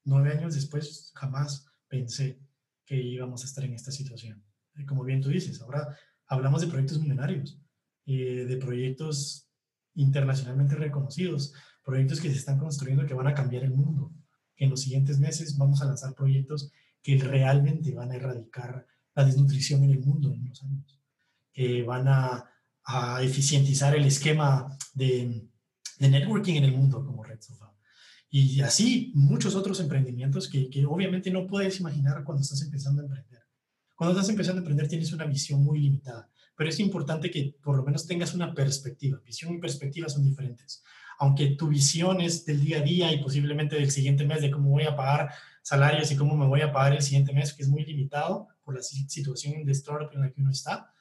[0.04, 2.40] nueve años después jamás pensé
[2.84, 4.42] que íbamos a estar en esta situación.
[4.88, 7.60] Como bien tú dices, ahora hablamos de proyectos millonarios,
[8.06, 9.46] eh, de proyectos
[9.94, 14.12] internacionalmente reconocidos, proyectos que se están construyendo que van a cambiar el mundo.
[14.56, 16.70] en los siguientes meses vamos a lanzar proyectos
[17.02, 21.00] que realmente van a erradicar la desnutrición en el mundo en unos años,
[21.52, 22.51] que van a,
[22.84, 25.48] a eficientizar el esquema de,
[25.98, 27.72] de, networking en el mundo como Red Sofa.
[28.28, 33.04] Y así muchos otros emprendimientos que, que obviamente no puedes imaginar cuando estás empezando a
[33.04, 33.42] emprender.
[33.94, 37.76] Cuando estás empezando a emprender tienes una visión muy limitada pero es importante que por
[37.76, 39.20] lo menos tengas una perspectiva.
[39.24, 40.82] Visión y perspectiva son diferentes.
[41.18, 44.70] Aunque tu visión es del día a día y posiblemente del siguiente mes, de cómo
[44.70, 45.30] voy a pagar
[45.62, 48.74] salarios y cómo me voy a pagar el siguiente mes, que es muy limitado por
[48.74, 50.92] la situación de startup en la que uno está,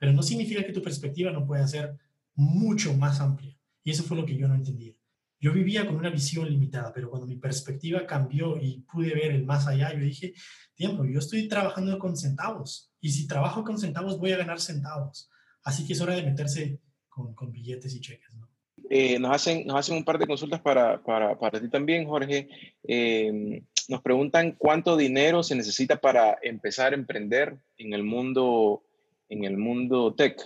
[0.00, 1.94] pero no significa que tu perspectiva no pueda ser
[2.34, 3.54] mucho más amplia.
[3.84, 4.94] Y eso fue lo que yo no entendía.
[5.38, 9.44] Yo vivía con una visión limitada, pero cuando mi perspectiva cambió y pude ver el
[9.44, 10.32] más allá, yo dije,
[10.74, 15.30] tiempo, yo estoy trabajando con centavos y si trabajo con centavos voy a ganar centavos.
[15.62, 18.34] Así que es hora de meterse con, billetes y cheques.
[18.36, 18.48] ¿no?
[18.88, 22.48] Eh, nos, hacen, nos hacen un par de consultas para, para, para ti también, Jorge.
[22.84, 28.82] Eh, nos preguntan cuánto dinero se necesita para empezar a emprender en el mundo,
[29.30, 30.38] en el mundo tech.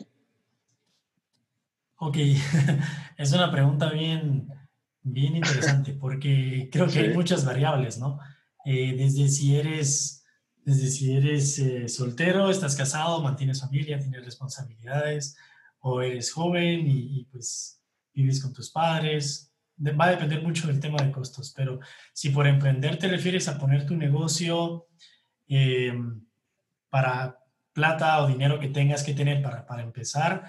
[1.96, 2.16] Ok,
[3.18, 4.48] es una pregunta bien,
[5.06, 8.18] Bien interesante, porque creo que hay muchas variables, ¿no?
[8.64, 10.24] Eh, desde si eres,
[10.64, 15.36] desde si eres eh, soltero, estás casado, mantienes familia, tienes responsabilidades,
[15.80, 17.82] o eres joven y, pues
[18.14, 19.52] vives con tus padres.
[19.78, 21.80] va a depender mucho del tema de costos, pero
[22.14, 24.86] si por emprender te refieres a poner tu negocio
[25.46, 26.24] em,
[26.88, 27.43] para
[27.74, 30.48] plata o dinero que tengas que tener para, para empezar,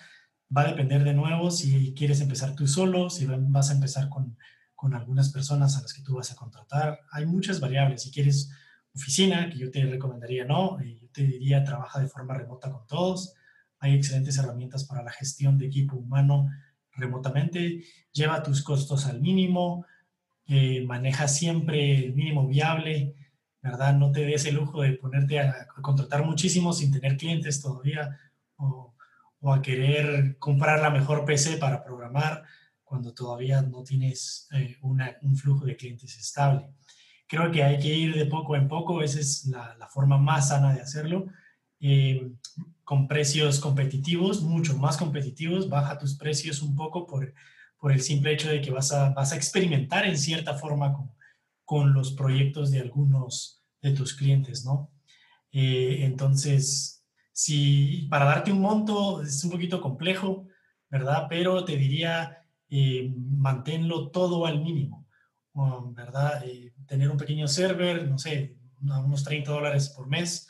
[0.55, 4.38] va a depender de nuevo si quieres empezar tú solo, si vas a empezar con,
[4.75, 7.01] con algunas personas a las que tú vas a contratar.
[7.11, 8.03] Hay muchas variables.
[8.03, 8.51] Si quieres
[8.93, 12.85] oficina, que yo te recomendaría no, eh, yo te diría trabaja de forma remota con
[12.88, 13.33] todos.
[13.79, 16.49] Hay excelentes herramientas para la gestión de equipo humano
[16.93, 17.83] remotamente.
[18.11, 19.85] Lleva tus costos al mínimo,
[20.47, 23.15] eh, maneja siempre el mínimo viable,
[23.65, 23.95] ¿verdad?
[23.95, 28.17] No te des el lujo de ponerte a, contratar muchísimo sin tener clientes todavía
[28.56, 28.95] o
[29.45, 32.43] o a querer comprar la mejor PC para programar
[32.84, 36.67] cuando todavía no tienes eh, un flujo de clientes estable.
[37.28, 40.73] Creo que hay que ir de poco en poco, esa es la, forma más sana
[40.73, 41.28] de hacerlo,
[41.80, 42.28] eh,
[42.84, 47.32] con precios competitivos, mucho más competitivos, baja tus precios un poco por,
[47.78, 51.12] por el simple hecho de que vas a, vas a experimentar en cierta forma con,
[51.65, 54.91] con los proyectos de algunos de tus clientes, ¿no?
[55.51, 60.47] Eh, entonces, si para darte un monto es un poquito complejo,
[60.89, 61.28] ¿verdad?
[61.30, 65.08] Pero te diría, eh, manténlo todo al mínimo,
[65.93, 66.43] ¿verdad?
[66.45, 70.47] Eh, tener un pequeño server, no sé, unos 30 dólares por mes,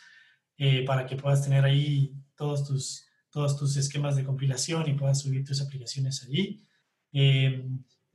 [0.57, 5.21] eh, para que puedas tener ahí todos tus, todos tus esquemas de compilación y puedas
[5.21, 6.61] subir tus aplicaciones allí.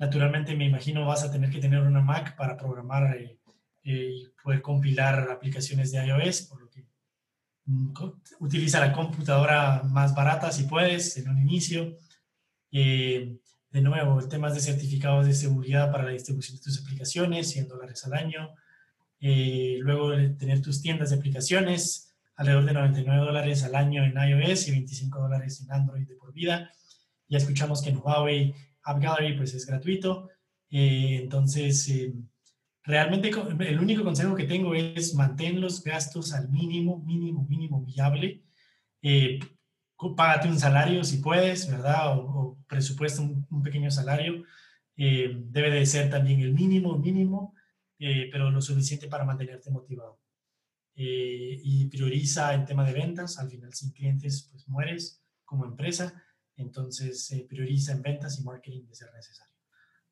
[0.00, 3.16] Naturalmente, me imagino vas a tener que tener una Mac para programar
[3.84, 6.86] y poder compilar aplicaciones de iOS, por lo que
[8.40, 11.96] utiliza la computadora más barata si puedes en un inicio.
[12.72, 13.36] Eh,
[13.70, 18.04] de nuevo, temas de certificados de seguridad para la distribución de tus aplicaciones, 100 dólares
[18.06, 18.54] al año.
[19.20, 24.68] Eh, luego tener tus tiendas de aplicaciones, alrededor de 99 dólares al año en iOS
[24.68, 26.72] y 25 dólares en Android de por vida.
[27.28, 28.54] Ya escuchamos que en Huawei
[28.90, 30.28] App Gallery pues es gratuito.
[30.70, 31.90] Eh, entonces,
[32.82, 38.42] realmente el único consejo que tengo es mantén los gastos al mínimo, mínimo, mínimo viable.
[39.02, 39.38] Eh,
[40.16, 42.18] págate un salario si puedes, ¿verdad?
[42.18, 44.44] O, presupuesto un, pequeño salario
[45.02, 47.54] Eh, debe de ser también el mínimo, mínimo,
[47.98, 50.18] eh, pero lo suficiente para mantenerte motivado.
[50.94, 53.38] y prioriza el tema de ventas.
[53.38, 56.22] Al final, sin clientes, pues mueres como empresa.
[56.60, 59.54] Entonces, prioriza en ventas y marketing de ser necesario.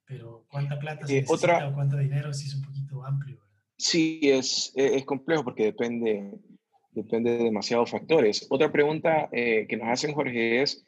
[0.04, 1.68] Pero cuánta plata se necesita otra...
[1.68, 3.40] o cuánto dinero, sí es un poquito amplio.
[3.76, 6.32] Sí, es, es complejo porque depende,
[6.90, 8.46] depende de demasiados factores.
[8.50, 10.84] Otra pregunta que nos hacen, Jorge, es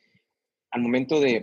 [0.70, 1.42] al momento de,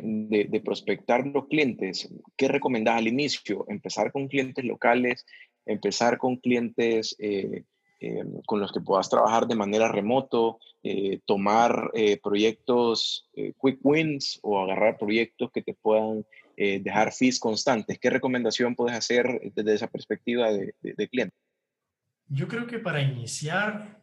[0.50, 3.66] de, prospectar los clientes, ¿qué recomendás al inicio?
[3.68, 5.26] ¿Empezar con clientes locales?
[5.66, 7.66] ¿Empezar con clientes eh,
[8.00, 10.60] eh, con los que puedas trabajar de manera remoto?
[10.84, 11.92] Eh, ¿Tomar
[12.24, 18.00] proyectos quick wins o agarrar proyectos que te puedan dejar fees constantes?
[18.00, 21.36] ¿Qué recomendación puedes hacer desde esa perspectiva de, de cliente?
[22.30, 24.00] Yo creo que para iniciar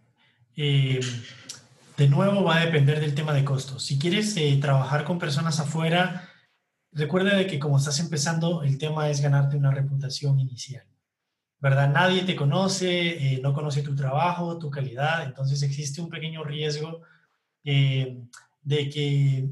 [1.97, 3.85] de nuevo, va a depender del tema de costos.
[3.85, 6.29] Si quieres eh, trabajar con personas afuera,
[6.91, 10.85] recuerda de que como estás empezando, el tema es ganarte una reputación inicial.
[11.65, 11.91] ¿Verdad?
[11.91, 12.91] Nadie te conoce,
[13.37, 17.01] eh, no conoce tu trabajo, tu calidad, entonces existe un pequeño riesgo
[17.65, 18.23] eh,
[18.61, 19.49] de que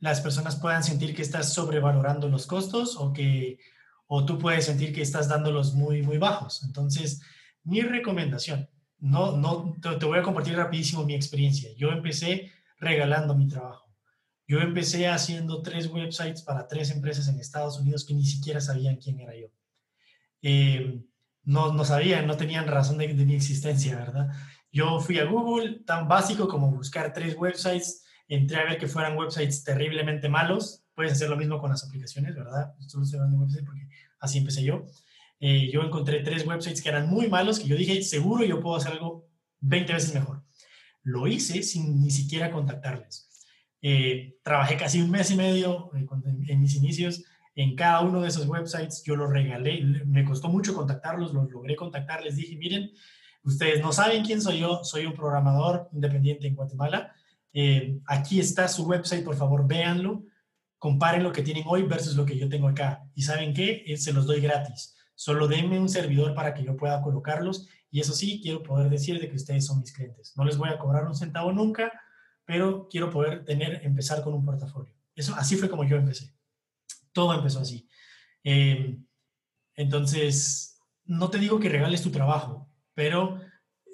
[0.00, 3.60] las personas puedan sentir que estás sobrevalorando los costos o que
[4.08, 6.64] o tú puedes sentir que estás dándolos muy, muy bajos.
[6.64, 7.22] Entonces,
[7.62, 11.70] mi recomendación, no, no, te, voy a compartir rapidísimo mi experiencia.
[11.76, 13.88] Yo empecé regalando mi trabajo.
[14.48, 18.96] Yo empecé haciendo tres websites para tres empresas en Estados Unidos que ni siquiera sabían
[18.96, 19.46] quién era yo.
[20.42, 21.04] Eh,
[21.48, 24.28] no, no sabían, no tenían razón de, mi existencia, ¿verdad?
[24.70, 29.16] Yo fui a Google, tan básico como buscar tres websites, entré a ver que fueran
[29.16, 30.84] websites terriblemente malos.
[30.94, 32.74] Puedes hacer lo mismo con las aplicaciones, ¿verdad?
[32.78, 33.88] Estoy hablando de porque
[34.20, 34.84] así empecé yo.
[35.40, 38.76] Eh, yo encontré tres websites que eran muy malos, que yo dije, seguro yo puedo
[38.76, 39.26] hacer algo
[39.60, 40.44] 20 veces mejor.
[41.02, 43.26] Lo hice sin ni siquiera contactarles.
[43.80, 46.04] Eh, trabajé casi un mes y medio eh,
[46.48, 47.24] en, mis inicios
[47.62, 51.74] en cada uno de esos websites, yo los regalé, me costó mucho contactarlos, los logré
[51.74, 52.92] contactar, les dije, miren,
[53.42, 57.12] ustedes no saben quién soy yo, soy un programador independiente en Guatemala,
[58.06, 60.22] aquí está su website, por favor, véanlo,
[60.78, 63.02] comparen lo que tienen hoy versus lo que yo tengo acá.
[63.16, 63.84] ¿Y saben qué?
[63.96, 64.96] se los doy gratis.
[65.16, 69.18] Solo denme un servidor para que yo pueda colocarlos y eso sí, quiero poder decir
[69.20, 70.32] de que ustedes son mis clientes.
[70.36, 71.92] No les voy a cobrar un centavo nunca,
[72.44, 74.94] pero quiero poder tener, empezar con un portafolio.
[75.16, 76.37] Eso, así fue como yo empecé.
[77.12, 77.88] Todo empezó así.
[78.44, 79.04] Em,
[79.74, 83.40] entonces, no te digo que regales tu trabajo, pero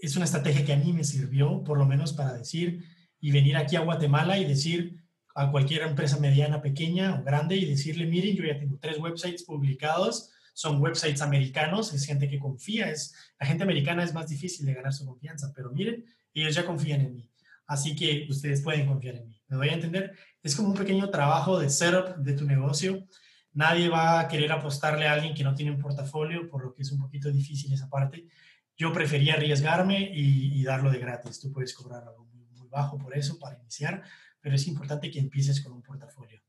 [0.01, 2.85] es una estrategia que a mí me sirvió, por lo menos para decir
[3.21, 7.65] y venir aquí a Guatemala y decir a cualquier empresa mediana, pequeña o grande y
[7.65, 12.91] decirle, miren, yo ya tengo tres websites publicados, son websites americanos, es gente que confía,
[12.91, 16.65] es, la gente americana es más difícil de ganar su confianza, pero miren, ellos ya
[16.65, 17.31] confían en mí,
[17.67, 19.41] así que ustedes pueden confiar en mí.
[19.49, 20.17] ¿Me voy a entender?
[20.45, 23.07] Es como un pequeño trabajo de setup de tu negocio.
[23.55, 26.83] Nadie va a querer apostarle a alguien que no tiene un portafolio, por lo que
[26.83, 28.29] es un poquito difícil esa parte.
[28.77, 31.41] Yo prefería arriesgarme y, darlo de gratis.
[31.41, 34.03] Tú puedes cobrar algo muy, muy, bajo por eso para iniciar,
[34.39, 36.43] pero es importante que empieces con un portafolio.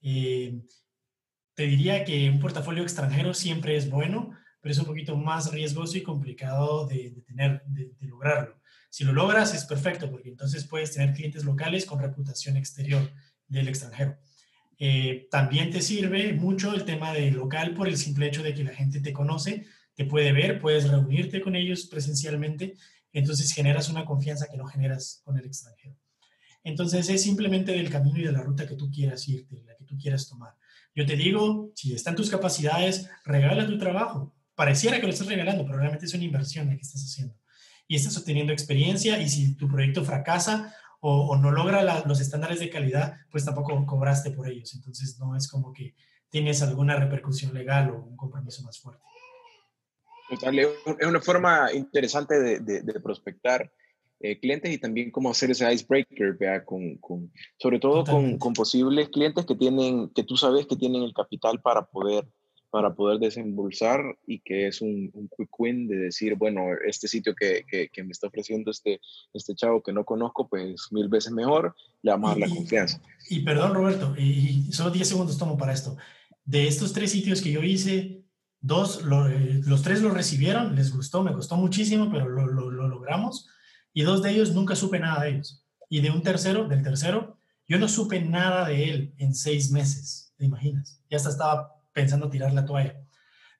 [0.00, 0.60] Eh,
[1.54, 5.96] te diría que un portafolio extranjero siempre es bueno, pero es un poquito más riesgoso
[5.96, 8.60] y complicado de, tener, de, lograrlo.
[8.92, 13.10] Si lo logras es perfecto, porque entonces puedes tener clientes locales con reputación exterior
[13.48, 14.18] del extranjero.
[14.78, 18.64] Eh, también te sirve mucho el tema de local por el simple hecho de que
[18.64, 22.74] la gente te conoce, te puede ver, puedes reunirte con ellos presencialmente,
[23.14, 25.96] entonces generas una confianza que no generas con el extranjero.
[26.62, 29.86] Entonces es simplemente del camino y de la ruta que tú quieras irte, la que
[29.86, 30.54] tú quieras tomar.
[30.94, 34.34] Yo te digo, si están tus capacidades, regala tu trabajo.
[34.54, 37.41] Pareciera que lo estás regalando, pero realmente es una inversión la que estás haciendo.
[37.92, 42.70] Y estás obteniendo experiencia y si tu proyecto fracasa o, no logra los estándares de
[42.70, 44.72] calidad, pues tampoco cobraste por ellos.
[44.74, 45.94] Entonces no es como que
[46.30, 49.04] tienes alguna repercusión legal o un compromiso más fuerte.
[50.30, 53.70] Es una forma interesante de prospectar
[54.24, 56.64] eh, clientes y también cómo hacer ese icebreaker, ¿vea?
[56.64, 61.02] Con, con, sobre todo con, con, posibles clientes que tienen, que tú sabes que tienen
[61.02, 62.24] el capital para poder,
[62.72, 67.34] para poder desembolsar y que es un, un quick win de decir, bueno, este sitio
[67.34, 68.98] que, que, que, me está ofreciendo este,
[69.34, 72.98] este chavo que no conozco, pues mil veces mejor, le vamos a dar la confianza.
[73.28, 75.98] Y, perdón, Roberto, y, solo 10 segundos tomo para esto.
[76.46, 78.24] De estos tres sitios que yo hice,
[78.62, 82.88] dos, eh, los tres lo recibieron, les gustó, me costó muchísimo, pero lo, lo, lo
[82.88, 83.50] logramos
[83.92, 85.62] y dos de ellos nunca supe nada de ellos.
[85.90, 87.36] Y de un tercero, del tercero,
[87.68, 91.02] yo no supe nada de él en seis meses, ¿te imaginas?
[91.10, 93.00] Ya hasta estaba pensando tirar la toalla.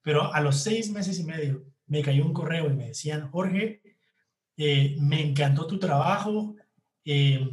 [0.03, 3.83] Pero a los seis meses y medio me cayó un correo y me decían, Jorge,
[4.57, 6.57] eh, me encantó tu trabajo,
[7.05, 7.49] eh,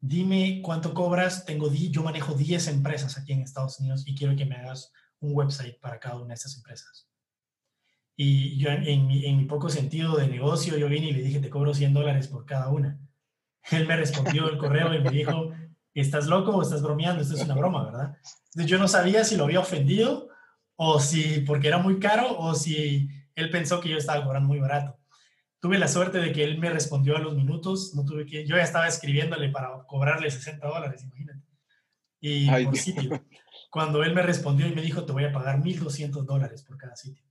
[0.00, 4.44] dime cuánto cobras, tengo yo manejo 10 empresas aquí en Estados Unidos y quiero que
[4.44, 7.08] me hagas un website para cada una de estas empresas.
[8.16, 11.40] Y yo en, mi, en mi, poco sentido de negocio, yo vine y le dije,
[11.40, 13.00] te cobro 100 dólares por cada una.
[13.70, 15.50] Él me respondió el correo y me dijo,
[16.02, 17.22] ¿estás loco o estás bromeando?
[17.22, 18.18] Esto es una broma, ¿verdad?
[18.46, 20.28] Entonces yo no sabía si lo había ofendido
[20.76, 24.58] o si porque era muy caro o si él pensó que yo estaba cobrando muy
[24.58, 24.98] barato
[25.64, 28.54] tuve la suerte de que él me respondió a los minutos, no tuve que, yo
[28.54, 31.40] ya estaba escribiéndole para cobrarle 60 dólares, imagínate.
[32.20, 33.24] Y por sitio.
[33.70, 36.94] Cuando él me respondió y me dijo, te voy a pagar 1.200 dólares por cada
[36.96, 37.24] sitio.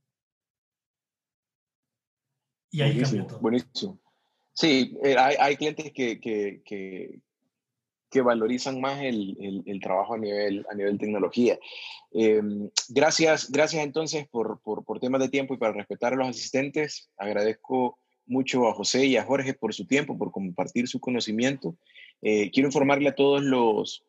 [2.72, 3.38] Y ahí cambió todo.
[3.38, 4.00] Buenísimo.
[4.52, 7.20] Sí, eh, hay, hay, clientes que, que, que,
[8.14, 11.58] que valorizan más el, el, trabajo a nivel, a nivel tecnología.
[12.12, 12.40] Eh,
[12.88, 17.10] gracias, gracias entonces por, por, por temas de tiempo y para respetar a los asistentes.
[17.16, 21.74] Agradezco mucho a José y a Jorge por su tiempo, por compartir su conocimiento.
[22.22, 24.04] Eh, quiero informarle a todos los,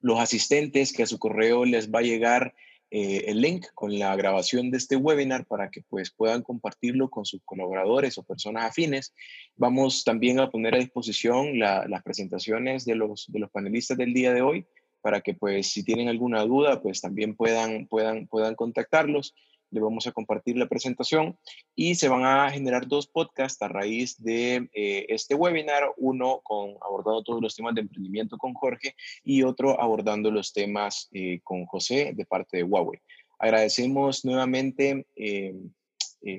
[0.00, 2.54] los asistentes que a su correo les va a llegar
[2.90, 7.24] eh, el link con la grabación de este webinar para que pues, puedan compartirlo con
[7.24, 9.14] sus colaboradores o personas afines.
[9.56, 14.32] Vamos también a poner a disposición las presentaciones de los, de los panelistas del día
[14.32, 14.66] de hoy
[15.00, 19.34] para que pues si tienen alguna duda pues también puedan, puedan, puedan contactarlos
[19.74, 21.36] le vamos a compartir la presentación
[21.74, 26.76] y se van a generar dos podcasts a raíz de eh, este webinar, uno con
[26.80, 28.94] abordando todos los temas de emprendimiento con Jorge
[29.24, 33.00] y otro abordando los temas eh, con José de parte de Huawei.
[33.38, 35.54] Agradecemos nuevamente eh,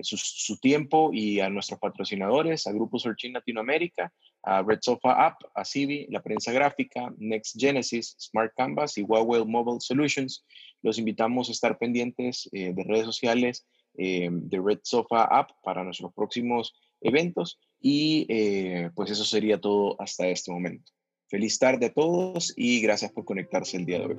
[0.01, 4.11] su, su, tiempo y a nuestros patrocinadores, a Grupo Searching Latinoamérica,
[4.45, 9.43] a Red Sofa App, a Civi, la prensa gráfica, Next Genesis, Smart Canvas y Huawei
[9.43, 10.45] Mobile Solutions.
[10.83, 13.65] Los invitamos a estar pendientes eh, de redes sociales
[13.97, 19.99] eh, de Red Sofa App para nuestros próximos eventos y eh, pues eso sería todo
[19.99, 20.91] hasta este momento.
[21.27, 24.15] Feliz tarde a todos y gracias por conectarse el día de hoy.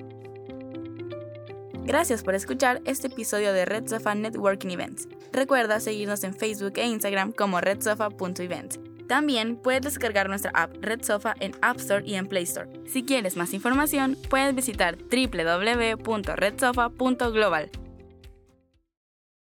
[1.85, 5.07] Gracias por escuchar este episodio de Red Sofa Networking Events.
[5.31, 8.86] Recuerda seguirnos en Facebook e Instagram como redsofa.events.
[9.07, 12.69] También puedes descargar nuestra app Red Sofa en App Store y en Play Store.
[12.85, 17.71] Si quieres más información, puedes visitar www.redsofa.global.